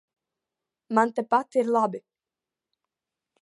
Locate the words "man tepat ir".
0.95-1.67